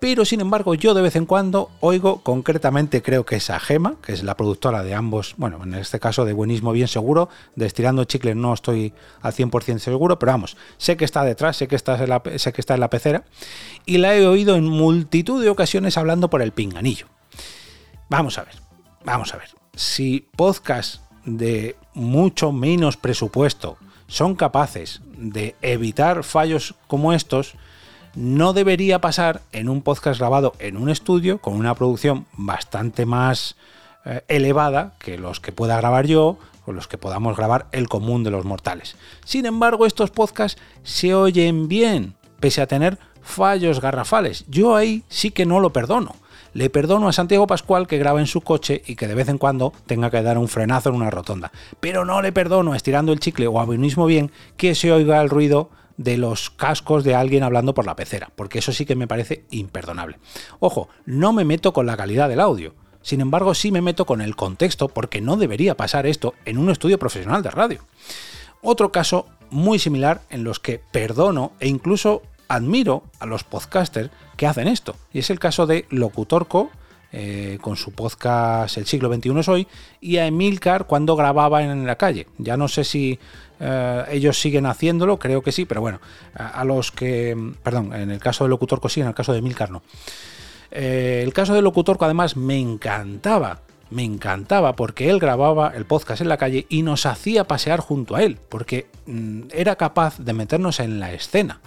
pero 0.00 0.24
sin 0.24 0.40
embargo 0.40 0.74
yo 0.74 0.94
de 0.94 1.02
vez 1.02 1.16
en 1.16 1.26
cuando 1.26 1.70
oigo 1.80 2.22
concretamente 2.22 3.02
creo 3.02 3.24
que 3.24 3.36
es 3.36 3.50
a 3.50 3.60
Gema, 3.60 3.96
que 4.02 4.12
es 4.12 4.22
la 4.22 4.36
productora 4.36 4.82
de 4.82 4.94
ambos, 4.94 5.34
bueno, 5.36 5.62
en 5.62 5.74
este 5.74 6.00
caso 6.00 6.24
de 6.24 6.32
Buenismo 6.32 6.72
Bien 6.72 6.88
Seguro, 6.88 7.28
de 7.54 7.66
Estirando 7.66 8.04
Chicle 8.04 8.34
no 8.34 8.52
estoy 8.54 8.92
al 9.20 9.32
100% 9.32 9.78
seguro, 9.78 10.18
pero 10.18 10.32
vamos, 10.32 10.56
sé 10.78 10.96
que 10.96 11.04
está 11.04 11.24
detrás, 11.24 11.56
sé 11.56 11.68
que 11.68 11.76
está, 11.76 12.02
en 12.02 12.08
la, 12.08 12.22
sé 12.36 12.52
que 12.52 12.60
está 12.60 12.74
en 12.74 12.80
la 12.80 12.90
pecera, 12.90 13.24
y 13.84 13.98
la 13.98 14.16
he 14.16 14.26
oído 14.26 14.56
en 14.56 14.64
multitud 14.64 15.42
de 15.42 15.50
ocasiones 15.50 15.96
hablando 15.96 16.30
por 16.30 16.42
el 16.42 16.52
pinganillo. 16.52 17.06
Vamos 18.08 18.38
a 18.38 18.44
ver, 18.44 18.54
vamos 19.04 19.34
a 19.34 19.38
ver, 19.38 19.48
si 19.74 20.28
podcast 20.36 21.02
de 21.24 21.76
mucho 21.92 22.52
menos 22.52 22.96
presupuesto 22.96 23.78
son 24.08 24.34
capaces 24.34 25.00
de 25.16 25.54
evitar 25.62 26.24
fallos 26.24 26.74
como 26.86 27.12
estos, 27.12 27.54
no 28.14 28.52
debería 28.52 29.00
pasar 29.00 29.42
en 29.52 29.68
un 29.68 29.82
podcast 29.82 30.18
grabado 30.18 30.54
en 30.58 30.76
un 30.76 30.88
estudio 30.88 31.38
con 31.38 31.54
una 31.54 31.74
producción 31.74 32.26
bastante 32.32 33.04
más 33.04 33.56
eh, 34.04 34.22
elevada 34.28 34.94
que 34.98 35.18
los 35.18 35.40
que 35.40 35.52
pueda 35.52 35.76
grabar 35.76 36.06
yo 36.06 36.38
o 36.64 36.72
los 36.72 36.88
que 36.88 36.98
podamos 36.98 37.36
grabar 37.36 37.66
el 37.72 37.88
común 37.88 38.24
de 38.24 38.30
los 38.30 38.44
mortales. 38.44 38.96
Sin 39.24 39.46
embargo, 39.46 39.86
estos 39.86 40.10
podcasts 40.10 40.60
se 40.82 41.14
oyen 41.14 41.68
bien, 41.68 42.14
pese 42.40 42.62
a 42.62 42.66
tener 42.66 42.98
fallos 43.22 43.80
garrafales. 43.80 44.44
Yo 44.48 44.76
ahí 44.76 45.02
sí 45.08 45.30
que 45.30 45.46
no 45.46 45.60
lo 45.60 45.72
perdono. 45.72 46.16
Le 46.56 46.70
perdono 46.70 47.06
a 47.06 47.12
Santiago 47.12 47.46
Pascual 47.46 47.86
que 47.86 47.98
graba 47.98 48.18
en 48.18 48.26
su 48.26 48.40
coche 48.40 48.80
y 48.86 48.96
que 48.96 49.06
de 49.06 49.14
vez 49.14 49.28
en 49.28 49.36
cuando 49.36 49.74
tenga 49.84 50.10
que 50.10 50.22
dar 50.22 50.38
un 50.38 50.48
frenazo 50.48 50.88
en 50.88 50.94
una 50.94 51.10
rotonda. 51.10 51.52
Pero 51.80 52.06
no 52.06 52.22
le 52.22 52.32
perdono 52.32 52.74
estirando 52.74 53.12
el 53.12 53.20
chicle 53.20 53.46
o 53.46 53.60
a 53.60 53.66
mismo 53.66 54.06
bien 54.06 54.32
que 54.56 54.74
se 54.74 54.90
oiga 54.90 55.20
el 55.20 55.28
ruido 55.28 55.68
de 55.98 56.16
los 56.16 56.48
cascos 56.48 57.04
de 57.04 57.14
alguien 57.14 57.42
hablando 57.42 57.74
por 57.74 57.84
la 57.84 57.94
pecera, 57.94 58.30
porque 58.34 58.60
eso 58.60 58.72
sí 58.72 58.86
que 58.86 58.96
me 58.96 59.06
parece 59.06 59.44
imperdonable. 59.50 60.18
Ojo, 60.58 60.88
no 61.04 61.34
me 61.34 61.44
meto 61.44 61.74
con 61.74 61.84
la 61.84 61.98
calidad 61.98 62.30
del 62.30 62.40
audio. 62.40 62.74
Sin 63.02 63.20
embargo, 63.20 63.52
sí 63.52 63.70
me 63.70 63.82
meto 63.82 64.06
con 64.06 64.22
el 64.22 64.34
contexto 64.34 64.88
porque 64.88 65.20
no 65.20 65.36
debería 65.36 65.76
pasar 65.76 66.06
esto 66.06 66.32
en 66.46 66.56
un 66.56 66.70
estudio 66.70 66.98
profesional 66.98 67.42
de 67.42 67.50
radio. 67.50 67.80
Otro 68.62 68.90
caso 68.92 69.26
muy 69.50 69.78
similar 69.78 70.22
en 70.30 70.42
los 70.42 70.58
que 70.58 70.80
perdono 70.90 71.52
e 71.60 71.68
incluso 71.68 72.22
admiro 72.48 73.04
a 73.18 73.26
los 73.26 73.44
podcasters 73.44 74.10
que 74.36 74.46
hacen 74.46 74.68
esto. 74.68 74.96
Y 75.12 75.20
es 75.20 75.30
el 75.30 75.38
caso 75.38 75.66
de 75.66 75.86
Locutorco, 75.90 76.70
eh, 77.12 77.58
con 77.60 77.76
su 77.76 77.92
podcast 77.92 78.76
El 78.76 78.86
siglo 78.86 79.12
XXI 79.12 79.38
es 79.38 79.48
hoy, 79.48 79.68
y 80.00 80.18
a 80.18 80.26
Emilcar 80.26 80.86
cuando 80.86 81.16
grababa 81.16 81.62
en 81.62 81.86
la 81.86 81.96
calle. 81.96 82.26
Ya 82.38 82.56
no 82.56 82.68
sé 82.68 82.84
si 82.84 83.18
eh, 83.60 84.04
ellos 84.10 84.40
siguen 84.40 84.66
haciéndolo, 84.66 85.18
creo 85.18 85.42
que 85.42 85.52
sí, 85.52 85.64
pero 85.64 85.80
bueno, 85.80 86.00
a, 86.34 86.64
los 86.64 86.92
que, 86.92 87.36
perdón, 87.62 87.94
en 87.94 88.10
el 88.10 88.18
caso 88.18 88.44
de 88.44 88.50
Locutorco 88.50 88.88
sí, 88.88 89.00
en 89.00 89.08
el 89.08 89.14
caso 89.14 89.32
de 89.32 89.38
Emilcar 89.38 89.70
no. 89.70 89.82
Eh, 90.70 91.22
el 91.24 91.32
caso 91.32 91.54
de 91.54 91.62
Locutorco 91.62 92.04
además 92.04 92.36
me 92.36 92.58
encantaba, 92.58 93.60
me 93.88 94.02
encantaba 94.02 94.74
porque 94.74 95.08
él 95.08 95.20
grababa 95.20 95.72
el 95.74 95.86
podcast 95.86 96.20
en 96.20 96.28
la 96.28 96.36
calle 96.36 96.66
y 96.68 96.82
nos 96.82 97.06
hacía 97.06 97.44
pasear 97.44 97.80
junto 97.80 98.16
a 98.16 98.22
él, 98.22 98.38
porque 98.48 98.88
mm, 99.06 99.42
era 99.52 99.76
capaz 99.76 100.18
de 100.18 100.32
meternos 100.32 100.80
en 100.80 101.00
la 101.00 101.12
escena. 101.12 101.60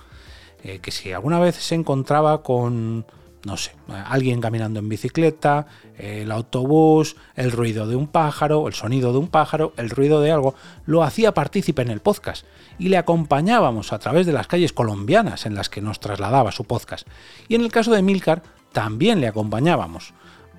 Eh, 0.64 0.80
que 0.80 0.92
si 0.92 1.14
alguna 1.14 1.40
vez 1.40 1.56
se 1.56 1.76
encontraba 1.76 2.44
con, 2.44 3.06
no 3.46 3.58
sé, 3.58 3.72
alguien 3.88 4.42
caminando 4.42 4.80
en 4.80 4.90
bicicleta, 4.90 5.68
el 5.98 6.32
autobús, 6.32 7.16
el 7.36 7.52
ruido 7.52 7.88
de 7.88 7.96
un 7.96 8.08
pájaro, 8.08 8.68
el 8.68 8.74
sonido 8.74 9.12
de 9.12 9.20
un 9.20 9.28
pájaro, 9.28 9.74
el 9.78 9.90
ruido 9.90 10.22
de 10.22 10.32
algo, 10.32 10.56
lo 10.86 11.04
hacía 11.04 11.34
partícipe 11.34 11.82
en 11.82 11.90
el 11.90 12.02
podcast 12.02 12.46
y 12.78 12.90
le 12.90 12.98
acompañábamos 12.98 13.94
a 13.94 14.00
través 14.00 14.26
de 14.26 14.34
las 14.34 14.48
calles 14.48 14.74
colombianas 14.74 15.46
en 15.46 15.56
las 15.56 15.70
que 15.70 15.82
nos 15.82 16.00
trasladaba 16.00 16.52
su 16.52 16.66
podcast. 16.66 17.08
Y 17.48 17.56
en 17.56 17.62
el 17.62 17.72
caso 17.72 17.92
de 17.92 18.02
Milcar, 18.02 18.44
también 18.72 19.22
le 19.22 19.28
acompañábamos. 19.28 20.14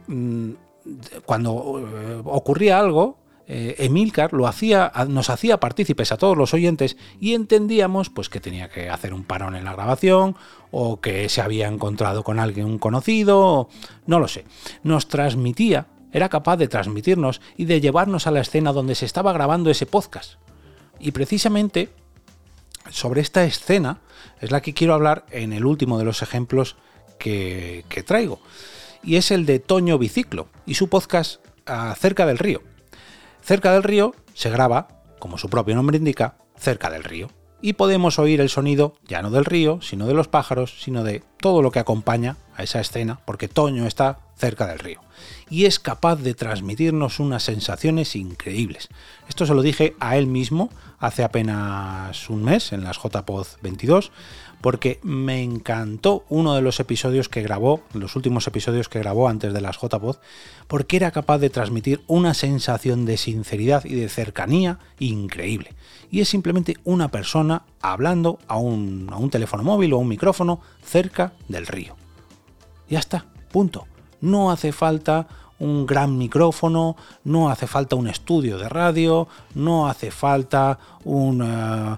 Mm, 0.06 0.52
cuando 1.24 1.78
eh, 1.78 2.22
ocurría 2.24 2.78
algo, 2.80 3.18
eh, 3.52 3.74
Emilcar 3.84 4.32
lo 4.32 4.46
hacía, 4.46 4.92
nos 5.08 5.28
hacía 5.28 5.58
partícipes 5.58 6.12
a 6.12 6.16
todos 6.16 6.36
los 6.36 6.54
oyentes 6.54 6.96
y 7.18 7.34
entendíamos 7.34 8.08
pues 8.08 8.28
que 8.28 8.38
tenía 8.38 8.68
que 8.68 8.88
hacer 8.88 9.12
un 9.12 9.24
parón 9.24 9.56
en 9.56 9.64
la 9.64 9.72
grabación 9.72 10.36
o 10.70 11.00
que 11.00 11.28
se 11.28 11.40
había 11.40 11.66
encontrado 11.66 12.22
con 12.22 12.38
alguien 12.38 12.78
conocido, 12.78 13.68
no 14.06 14.20
lo 14.20 14.28
sé. 14.28 14.44
Nos 14.84 15.08
transmitía, 15.08 15.88
era 16.12 16.28
capaz 16.28 16.58
de 16.58 16.68
transmitirnos 16.68 17.40
y 17.56 17.64
de 17.64 17.80
llevarnos 17.80 18.28
a 18.28 18.30
la 18.30 18.40
escena 18.40 18.72
donde 18.72 18.94
se 18.94 19.04
estaba 19.04 19.32
grabando 19.32 19.68
ese 19.68 19.84
podcast. 19.84 20.34
Y 21.00 21.10
precisamente 21.10 21.88
sobre 22.88 23.20
esta 23.20 23.42
escena 23.42 23.98
es 24.40 24.52
la 24.52 24.62
que 24.62 24.74
quiero 24.74 24.94
hablar 24.94 25.26
en 25.32 25.52
el 25.52 25.64
último 25.64 25.98
de 25.98 26.04
los 26.04 26.22
ejemplos 26.22 26.76
que, 27.18 27.84
que 27.88 28.04
traigo. 28.04 28.38
Y 29.02 29.16
es 29.16 29.32
el 29.32 29.44
de 29.44 29.58
Toño 29.58 29.98
Biciclo 29.98 30.46
y 30.66 30.74
su 30.74 30.88
podcast 30.88 31.44
Acerca 31.66 32.26
del 32.26 32.38
Río. 32.38 32.62
Cerca 33.50 33.72
del 33.72 33.82
río 33.82 34.14
se 34.32 34.48
graba, 34.48 34.86
como 35.18 35.36
su 35.36 35.50
propio 35.50 35.74
nombre 35.74 35.96
indica, 35.96 36.36
cerca 36.56 36.88
del 36.88 37.02
río. 37.02 37.30
Y 37.60 37.72
podemos 37.72 38.20
oír 38.20 38.40
el 38.40 38.48
sonido 38.48 38.94
ya 39.08 39.22
no 39.22 39.32
del 39.32 39.44
río, 39.44 39.80
sino 39.82 40.06
de 40.06 40.14
los 40.14 40.28
pájaros, 40.28 40.80
sino 40.80 41.02
de 41.02 41.24
todo 41.40 41.60
lo 41.60 41.72
que 41.72 41.80
acompaña 41.80 42.36
a 42.54 42.62
esa 42.62 42.78
escena, 42.78 43.18
porque 43.24 43.48
Toño 43.48 43.88
está 43.88 44.20
cerca 44.36 44.68
del 44.68 44.78
río. 44.78 45.00
Y 45.48 45.64
es 45.64 45.80
capaz 45.80 46.14
de 46.14 46.34
transmitirnos 46.34 47.18
unas 47.18 47.42
sensaciones 47.42 48.14
increíbles. 48.14 48.88
Esto 49.28 49.44
se 49.44 49.54
lo 49.54 49.62
dije 49.62 49.96
a 49.98 50.16
él 50.16 50.28
mismo 50.28 50.70
hace 51.00 51.24
apenas 51.24 52.30
un 52.30 52.44
mes, 52.44 52.72
en 52.72 52.84
las 52.84 52.98
JPOD 52.98 53.48
22, 53.62 54.12
porque 54.60 55.00
me 55.02 55.42
encantó 55.42 56.24
uno 56.28 56.54
de 56.54 56.62
los 56.62 56.80
episodios 56.80 57.28
que 57.28 57.42
grabó, 57.42 57.80
los 57.94 58.16
últimos 58.16 58.46
episodios 58.46 58.88
que 58.88 58.98
grabó 58.98 59.28
antes 59.28 59.52
de 59.52 59.60
las 59.60 59.78
JPod, 59.80 60.16
porque 60.66 60.96
era 60.96 61.10
capaz 61.10 61.38
de 61.38 61.50
transmitir 61.50 62.02
una 62.06 62.34
sensación 62.34 63.06
de 63.06 63.16
sinceridad 63.16 63.84
y 63.84 63.94
de 63.94 64.08
cercanía 64.08 64.78
increíble. 64.98 65.74
Y 66.10 66.20
es 66.20 66.28
simplemente 66.28 66.76
una 66.84 67.08
persona 67.08 67.62
hablando 67.80 68.38
a 68.48 68.58
un, 68.58 69.28
teléfono 69.30 69.62
móvil 69.62 69.92
o 69.92 69.96
a 69.96 70.00
un 70.00 70.08
micrófono 70.08 70.60
cerca 70.82 71.32
del 71.48 71.66
río. 71.66 71.96
Ya 72.88 72.98
está, 72.98 73.26
punto. 73.50 73.86
No 74.20 74.50
hace 74.50 74.72
falta 74.72 75.28
un 75.58 75.86
gran 75.86 76.18
micrófono, 76.18 76.96
no 77.24 77.50
hace 77.50 77.66
falta 77.66 77.96
un 77.96 78.08
estudio 78.08 78.58
de 78.58 78.68
radio, 78.68 79.28
no 79.54 79.88
hace 79.88 80.10
falta 80.10 80.78
un... 81.04 81.42
Eh, 81.42 81.96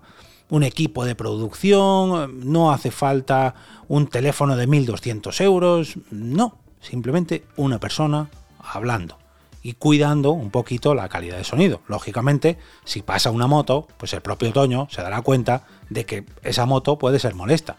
un 0.52 0.64
equipo 0.64 1.06
de 1.06 1.14
producción, 1.14 2.50
no 2.50 2.72
hace 2.72 2.90
falta 2.90 3.54
un 3.88 4.06
teléfono 4.06 4.54
de 4.54 4.68
1.200 4.68 5.40
euros, 5.40 5.94
no, 6.10 6.58
simplemente 6.78 7.46
una 7.56 7.80
persona 7.80 8.28
hablando 8.58 9.16
y 9.62 9.72
cuidando 9.72 10.32
un 10.32 10.50
poquito 10.50 10.94
la 10.94 11.08
calidad 11.08 11.38
de 11.38 11.44
sonido. 11.44 11.80
Lógicamente, 11.88 12.58
si 12.84 13.00
pasa 13.00 13.30
una 13.30 13.46
moto, 13.46 13.88
pues 13.96 14.12
el 14.12 14.20
propio 14.20 14.50
otoño 14.50 14.88
se 14.90 15.00
dará 15.00 15.22
cuenta 15.22 15.64
de 15.88 16.04
que 16.04 16.26
esa 16.42 16.66
moto 16.66 16.98
puede 16.98 17.18
ser 17.18 17.34
molesta. 17.34 17.76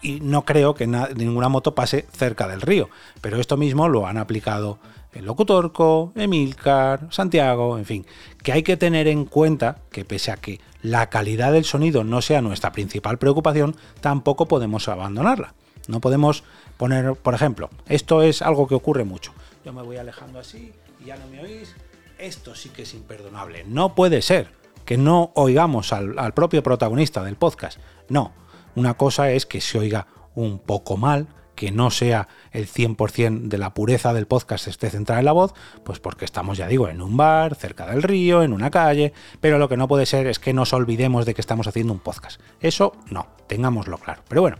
Y 0.00 0.20
no 0.20 0.46
creo 0.46 0.74
que 0.74 0.86
ninguna 0.86 1.50
moto 1.50 1.74
pase 1.74 2.06
cerca 2.12 2.48
del 2.48 2.62
río, 2.62 2.88
pero 3.20 3.38
esto 3.38 3.58
mismo 3.58 3.90
lo 3.90 4.06
han 4.06 4.16
aplicado 4.16 4.78
el 5.12 5.26
Locutorco, 5.26 6.12
Emilcar, 6.14 7.08
Santiago, 7.10 7.76
en 7.76 7.84
fin, 7.84 8.06
que 8.42 8.52
hay 8.52 8.62
que 8.62 8.78
tener 8.78 9.06
en 9.06 9.26
cuenta 9.26 9.78
que 9.90 10.06
pese 10.06 10.30
a 10.30 10.36
que 10.36 10.60
la 10.86 11.10
calidad 11.10 11.52
del 11.52 11.64
sonido 11.64 12.04
no 12.04 12.22
sea 12.22 12.40
nuestra 12.40 12.70
principal 12.70 13.18
preocupación, 13.18 13.74
tampoco 14.00 14.46
podemos 14.46 14.86
abandonarla. 14.86 15.54
No 15.88 16.00
podemos 16.00 16.44
poner, 16.76 17.14
por 17.14 17.34
ejemplo, 17.34 17.70
esto 17.88 18.22
es 18.22 18.40
algo 18.40 18.68
que 18.68 18.76
ocurre 18.76 19.02
mucho. 19.02 19.32
Yo 19.64 19.72
me 19.72 19.82
voy 19.82 19.96
alejando 19.96 20.38
así 20.38 20.72
y 21.00 21.06
ya 21.06 21.16
no 21.16 21.26
me 21.26 21.40
oís. 21.40 21.74
Esto 22.18 22.54
sí 22.54 22.68
que 22.68 22.82
es 22.82 22.94
imperdonable. 22.94 23.64
No 23.66 23.96
puede 23.96 24.22
ser 24.22 24.52
que 24.84 24.96
no 24.96 25.32
oigamos 25.34 25.92
al, 25.92 26.32
propio 26.34 26.62
protagonista 26.62 27.24
del 27.24 27.34
podcast. 27.34 27.80
No, 28.08 28.32
una 28.76 28.94
cosa 28.94 29.32
es 29.32 29.44
que 29.44 29.60
se 29.60 29.80
oiga 29.80 30.06
un 30.36 30.60
poco 30.60 30.96
mal, 30.96 31.26
que 31.56 31.72
no 31.72 31.90
sea 31.90 32.28
el 32.52 32.68
100% 32.68 33.48
de 33.48 33.58
la 33.58 33.74
pureza 33.74 34.14
del 34.14 34.26
podcast 34.26 34.68
esté 34.68 34.90
centrada 34.90 35.20
en 35.20 35.24
la 35.24 35.32
voz, 35.32 35.54
pues 35.82 35.98
porque 35.98 36.24
estamos, 36.24 36.56
ya 36.58 36.68
digo, 36.68 36.88
en 36.88 37.02
un 37.02 37.16
bar, 37.16 37.56
cerca 37.56 37.86
del 37.86 38.02
río, 38.02 38.44
en 38.44 38.52
una 38.52 38.70
calle, 38.70 39.12
pero 39.40 39.58
lo 39.58 39.68
que 39.68 39.76
no 39.76 39.88
puede 39.88 40.06
ser 40.06 40.28
es 40.28 40.38
que 40.38 40.52
nos 40.52 40.72
olvidemos 40.72 41.26
de 41.26 41.34
que 41.34 41.40
estamos 41.40 41.66
haciendo 41.66 41.92
un 41.92 41.98
podcast. 41.98 42.40
Eso 42.60 42.92
no, 43.10 43.26
tengámoslo 43.48 43.98
claro. 43.98 44.22
Pero 44.28 44.42
bueno, 44.42 44.58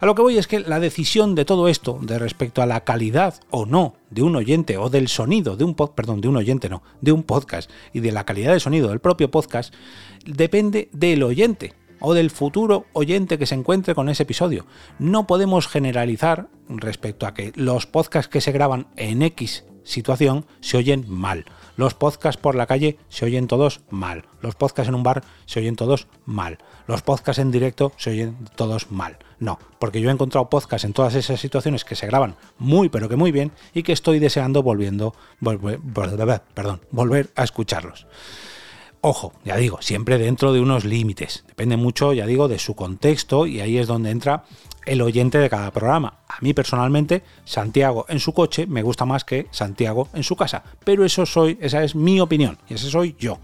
a 0.00 0.06
lo 0.06 0.14
que 0.14 0.22
voy 0.22 0.36
es 0.36 0.46
que 0.46 0.60
la 0.60 0.80
decisión 0.80 1.34
de 1.34 1.44
todo 1.44 1.68
esto, 1.68 1.98
de 2.02 2.18
respecto 2.18 2.60
a 2.60 2.66
la 2.66 2.84
calidad 2.84 3.34
o 3.50 3.64
no 3.64 3.94
de 4.10 4.22
un 4.22 4.36
oyente 4.36 4.76
o 4.76 4.90
del 4.90 5.08
sonido 5.08 5.56
de 5.56 5.64
un 5.64 5.74
podcast, 5.74 5.96
perdón, 5.96 6.20
de 6.20 6.28
un 6.28 6.36
oyente 6.36 6.68
no, 6.68 6.82
de 7.00 7.12
un 7.12 7.22
podcast 7.22 7.70
y 7.92 8.00
de 8.00 8.12
la 8.12 8.24
calidad 8.24 8.50
del 8.50 8.60
sonido 8.60 8.88
del 8.88 9.00
propio 9.00 9.30
podcast, 9.30 9.72
depende 10.26 10.88
del 10.92 11.22
oyente 11.22 11.74
o 12.02 12.14
del 12.14 12.30
futuro 12.30 12.84
oyente 12.92 13.38
que 13.38 13.46
se 13.46 13.54
encuentre 13.54 13.94
con 13.94 14.08
ese 14.08 14.24
episodio. 14.24 14.66
No 14.98 15.26
podemos 15.26 15.68
generalizar 15.68 16.48
respecto 16.68 17.26
a 17.26 17.32
que 17.32 17.52
los 17.54 17.86
podcasts 17.86 18.28
que 18.28 18.40
se 18.40 18.52
graban 18.52 18.88
en 18.96 19.22
X 19.22 19.64
situación 19.84 20.46
se 20.60 20.76
oyen 20.76 21.04
mal. 21.08 21.44
Los 21.76 21.94
podcasts 21.94 22.40
por 22.40 22.54
la 22.54 22.66
calle 22.66 22.98
se 23.08 23.24
oyen 23.24 23.46
todos 23.46 23.80
mal. 23.90 24.24
Los 24.40 24.54
podcasts 24.54 24.88
en 24.88 24.94
un 24.94 25.02
bar 25.02 25.24
se 25.46 25.60
oyen 25.60 25.76
todos 25.76 26.06
mal. 26.24 26.58
Los 26.86 27.02
podcasts 27.02 27.40
en 27.40 27.50
directo 27.50 27.92
se 27.96 28.10
oyen 28.10 28.36
todos 28.56 28.90
mal. 28.90 29.18
No, 29.38 29.58
porque 29.78 30.00
yo 30.00 30.08
he 30.08 30.12
encontrado 30.12 30.50
podcasts 30.50 30.84
en 30.84 30.92
todas 30.92 31.14
esas 31.14 31.40
situaciones 31.40 31.84
que 31.84 31.96
se 31.96 32.06
graban 32.06 32.36
muy 32.58 32.88
pero 32.88 33.08
que 33.08 33.16
muy 33.16 33.32
bien 33.32 33.52
y 33.74 33.82
que 33.82 33.92
estoy 33.92 34.18
deseando 34.18 34.62
volviendo, 34.62 35.14
volver, 35.40 35.80
perdón, 36.54 36.80
volver 36.90 37.30
a 37.34 37.44
escucharlos. 37.44 38.06
Ojo, 39.04 39.32
ya 39.44 39.56
digo, 39.56 39.82
siempre 39.82 40.16
dentro 40.16 40.52
de 40.52 40.60
unos 40.60 40.84
límites. 40.84 41.42
Depende 41.48 41.76
mucho, 41.76 42.12
ya 42.12 42.24
digo, 42.24 42.46
de 42.46 42.60
su 42.60 42.76
contexto 42.76 43.46
y 43.48 43.60
ahí 43.60 43.76
es 43.76 43.88
donde 43.88 44.10
entra 44.10 44.44
el 44.86 45.02
oyente 45.02 45.38
de 45.38 45.50
cada 45.50 45.72
programa. 45.72 46.20
A 46.28 46.36
mí 46.40 46.54
personalmente, 46.54 47.24
Santiago 47.44 48.06
en 48.08 48.20
su 48.20 48.32
coche 48.32 48.64
me 48.68 48.82
gusta 48.82 49.04
más 49.04 49.24
que 49.24 49.48
Santiago 49.50 50.06
en 50.14 50.22
su 50.22 50.36
casa, 50.36 50.62
pero 50.84 51.04
eso 51.04 51.26
soy, 51.26 51.58
esa 51.60 51.82
es 51.82 51.96
mi 51.96 52.20
opinión 52.20 52.58
y 52.68 52.74
ese 52.74 52.90
soy 52.90 53.16
yo. 53.18 53.40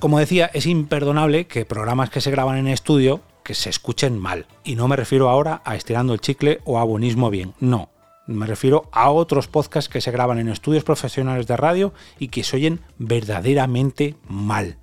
Como 0.00 0.18
decía, 0.18 0.50
es 0.54 0.64
imperdonable 0.64 1.46
que 1.46 1.66
programas 1.66 2.08
que 2.08 2.22
se 2.22 2.30
graban 2.30 2.56
en 2.56 2.68
estudio 2.68 3.20
que 3.42 3.54
se 3.54 3.68
escuchen 3.68 4.18
mal. 4.18 4.46
Y 4.64 4.76
no 4.76 4.88
me 4.88 4.96
refiero 4.96 5.28
ahora 5.28 5.60
a 5.66 5.76
estirando 5.76 6.14
el 6.14 6.20
chicle 6.20 6.60
o 6.64 6.78
a 6.78 6.84
buenismo 6.84 7.28
bien. 7.28 7.52
No, 7.60 7.90
me 8.26 8.46
refiero 8.46 8.88
a 8.92 9.10
otros 9.10 9.48
podcasts 9.48 9.88
que 9.88 10.00
se 10.00 10.10
graban 10.10 10.38
en 10.38 10.48
estudios 10.48 10.84
profesionales 10.84 11.46
de 11.46 11.56
radio 11.56 11.92
y 12.18 12.28
que 12.28 12.44
se 12.44 12.56
oyen 12.56 12.80
verdaderamente 12.98 14.16
mal. 14.28 14.76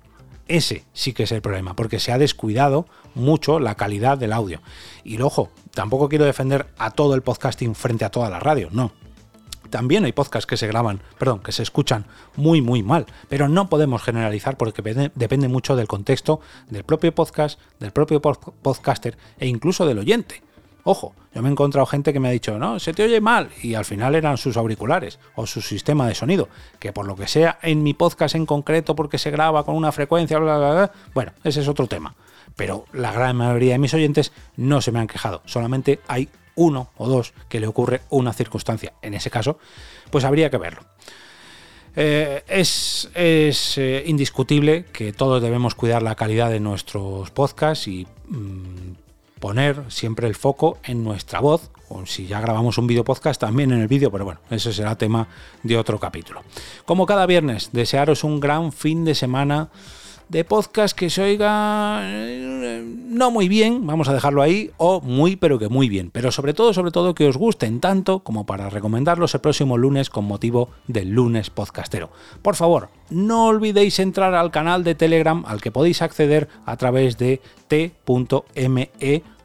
Ese 0.46 0.84
sí 0.92 1.12
que 1.12 1.22
es 1.22 1.32
el 1.32 1.40
problema, 1.40 1.74
porque 1.74 2.00
se 2.00 2.12
ha 2.12 2.18
descuidado 2.18 2.86
mucho 3.14 3.58
la 3.60 3.76
calidad 3.76 4.18
del 4.18 4.32
audio. 4.32 4.60
Y 5.02 5.20
ojo, 5.20 5.50
tampoco 5.72 6.08
quiero 6.08 6.24
defender 6.24 6.66
a 6.76 6.90
todo 6.90 7.14
el 7.14 7.22
podcasting 7.22 7.74
frente 7.74 8.04
a 8.04 8.10
toda 8.10 8.28
la 8.28 8.40
radio, 8.40 8.68
no. 8.70 8.92
También 9.70 10.04
hay 10.04 10.12
podcasts 10.12 10.46
que 10.46 10.56
se 10.56 10.66
graban, 10.66 11.02
perdón, 11.18 11.40
que 11.40 11.50
se 11.50 11.62
escuchan 11.62 12.06
muy, 12.36 12.60
muy 12.60 12.82
mal, 12.82 13.06
pero 13.28 13.48
no 13.48 13.68
podemos 13.68 14.02
generalizar 14.02 14.56
porque 14.56 15.10
depende 15.14 15.48
mucho 15.48 15.74
del 15.74 15.88
contexto 15.88 16.40
del 16.68 16.84
propio 16.84 17.14
podcast, 17.14 17.58
del 17.80 17.90
propio 17.90 18.20
podcaster 18.20 19.16
e 19.38 19.48
incluso 19.48 19.86
del 19.86 19.98
oyente. 19.98 20.42
Ojo, 20.84 21.14
yo 21.34 21.40
me 21.40 21.48
he 21.48 21.52
encontrado 21.52 21.86
gente 21.86 22.12
que 22.12 22.20
me 22.20 22.28
ha 22.28 22.30
dicho, 22.30 22.58
no, 22.58 22.78
se 22.78 22.92
te 22.92 23.02
oye 23.02 23.20
mal, 23.20 23.48
y 23.62 23.74
al 23.74 23.86
final 23.86 24.14
eran 24.14 24.36
sus 24.36 24.56
auriculares 24.58 25.18
o 25.34 25.46
su 25.46 25.62
sistema 25.62 26.06
de 26.06 26.14
sonido, 26.14 26.48
que 26.78 26.92
por 26.92 27.06
lo 27.06 27.16
que 27.16 27.26
sea 27.26 27.58
en 27.62 27.82
mi 27.82 27.94
podcast 27.94 28.34
en 28.34 28.44
concreto, 28.44 28.94
porque 28.94 29.16
se 29.16 29.30
graba 29.30 29.64
con 29.64 29.76
una 29.76 29.92
frecuencia, 29.92 30.38
bla, 30.38 30.58
bla, 30.58 30.72
bla, 30.72 30.92
bueno, 31.14 31.32
ese 31.42 31.62
es 31.62 31.68
otro 31.68 31.86
tema. 31.86 32.14
Pero 32.54 32.84
la 32.92 33.12
gran 33.12 33.36
mayoría 33.36 33.72
de 33.72 33.78
mis 33.78 33.94
oyentes 33.94 34.32
no 34.56 34.82
se 34.82 34.92
me 34.92 35.00
han 35.00 35.06
quejado, 35.06 35.40
solamente 35.46 36.00
hay 36.06 36.28
uno 36.56 36.90
o 36.96 37.08
dos 37.08 37.32
que 37.48 37.60
le 37.60 37.66
ocurre 37.66 38.02
una 38.10 38.32
circunstancia. 38.32 38.92
En 39.02 39.14
ese 39.14 39.30
caso, 39.30 39.58
pues 40.10 40.24
habría 40.24 40.50
que 40.50 40.58
verlo. 40.58 40.82
Eh, 41.96 42.42
es, 42.48 43.08
eh, 43.14 44.02
indiscutible 44.06 44.84
que 44.92 45.12
todos 45.12 45.40
debemos 45.40 45.76
cuidar 45.76 46.02
la 46.02 46.16
calidad 46.16 46.50
de 46.50 46.58
nuestros 46.58 47.30
podcasts 47.30 47.86
y 47.86 48.06
mm, 48.28 48.73
poner 49.44 49.84
siempre 49.88 50.26
el 50.26 50.34
foco 50.34 50.78
en 50.84 51.04
nuestra 51.04 51.38
voz, 51.38 51.70
o 51.90 52.06
si 52.06 52.26
ya 52.26 52.40
grabamos 52.40 52.78
un 52.78 52.86
vídeo 52.86 53.04
podcast 53.04 53.38
también 53.38 53.72
en 53.72 53.82
el 53.82 53.88
vídeo, 53.88 54.10
pero 54.10 54.24
bueno, 54.24 54.40
ese 54.48 54.72
será 54.72 54.96
tema 54.96 55.28
de 55.62 55.76
otro 55.76 56.00
capítulo. 56.00 56.42
Como 56.86 57.04
cada 57.04 57.26
viernes, 57.26 57.68
desearos 57.70 58.24
un 58.24 58.40
gran 58.40 58.72
fin 58.72 59.04
de 59.04 59.14
semana 59.14 59.68
de 60.28 60.44
podcast 60.44 60.96
que 60.96 61.10
se 61.10 61.22
oiga 61.22 62.00
eh, 62.02 62.82
no 63.14 63.30
muy 63.30 63.48
bien, 63.48 63.86
vamos 63.86 64.08
a 64.08 64.12
dejarlo 64.12 64.42
ahí, 64.42 64.70
o 64.76 65.00
muy 65.00 65.36
pero 65.36 65.58
que 65.58 65.68
muy 65.68 65.88
bien, 65.88 66.10
pero 66.10 66.32
sobre 66.32 66.54
todo, 66.54 66.74
sobre 66.74 66.90
todo 66.90 67.14
que 67.14 67.28
os 67.28 67.36
gusten 67.36 67.80
tanto 67.80 68.20
como 68.20 68.44
para 68.44 68.70
recomendarlos 68.70 69.34
el 69.34 69.40
próximo 69.40 69.78
lunes 69.78 70.10
con 70.10 70.24
motivo 70.24 70.70
del 70.88 71.10
lunes 71.10 71.50
podcastero. 71.50 72.10
Por 72.42 72.56
favor, 72.56 72.88
no 73.10 73.46
olvidéis 73.46 73.98
entrar 74.00 74.34
al 74.34 74.50
canal 74.50 74.82
de 74.82 74.94
Telegram 74.94 75.44
al 75.46 75.60
que 75.60 75.70
podéis 75.70 76.02
acceder 76.02 76.48
a 76.66 76.76
través 76.76 77.16
de 77.18 77.40
t.me 77.68 78.90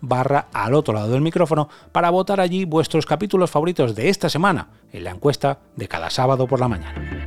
barra 0.02 0.48
al 0.54 0.74
otro 0.74 0.94
lado 0.94 1.12
del 1.12 1.22
micrófono 1.22 1.70
para 1.92 2.10
votar 2.10 2.40
allí 2.40 2.66
vuestros 2.66 3.06
capítulos 3.06 3.52
favoritos 3.52 3.96
de 3.96 4.10
esta 4.10 4.30
semana 4.30 4.70
en 4.92 5.04
la 5.04 5.12
encuesta 5.12 5.60
de 5.76 5.88
cada 5.88 6.10
sábado 6.10 6.48
por 6.48 6.60
la 6.60 6.68
mañana. 6.68 7.19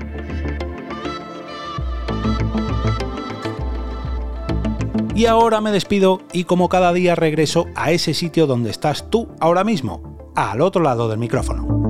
Y 5.15 5.27
ahora 5.27 5.61
me 5.61 5.73
despido 5.73 6.23
y 6.33 6.45
como 6.45 6.69
cada 6.69 6.93
día 6.93 7.15
regreso 7.15 7.67
a 7.75 7.91
ese 7.91 8.15
sitio 8.15 8.47
donde 8.47 8.71
estás 8.71 9.11
tú 9.11 9.29
ahora 9.41 9.63
mismo, 9.63 10.33
al 10.35 10.63
otro 10.63 10.83
lado 10.83 11.09
del 11.09 11.19
micrófono. 11.19 11.82